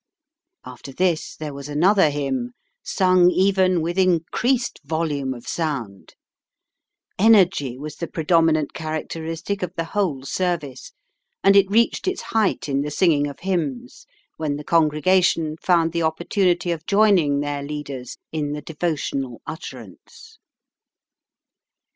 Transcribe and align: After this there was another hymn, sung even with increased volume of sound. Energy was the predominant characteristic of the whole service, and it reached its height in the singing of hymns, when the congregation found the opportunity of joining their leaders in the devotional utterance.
After 0.65 0.91
this 0.91 1.35
there 1.35 1.53
was 1.53 1.69
another 1.69 2.09
hymn, 2.09 2.53
sung 2.81 3.29
even 3.29 3.81
with 3.83 3.99
increased 3.99 4.79
volume 4.83 5.31
of 5.31 5.45
sound. 5.45 6.15
Energy 7.19 7.77
was 7.77 7.97
the 7.97 8.07
predominant 8.07 8.73
characteristic 8.73 9.61
of 9.61 9.75
the 9.75 9.83
whole 9.83 10.23
service, 10.23 10.91
and 11.43 11.55
it 11.55 11.69
reached 11.69 12.07
its 12.07 12.23
height 12.23 12.67
in 12.67 12.81
the 12.81 12.89
singing 12.89 13.27
of 13.27 13.41
hymns, 13.41 14.07
when 14.37 14.55
the 14.55 14.63
congregation 14.63 15.55
found 15.61 15.91
the 15.91 16.01
opportunity 16.01 16.71
of 16.71 16.87
joining 16.87 17.39
their 17.39 17.61
leaders 17.61 18.17
in 18.31 18.53
the 18.53 18.61
devotional 18.63 19.39
utterance. 19.45 20.39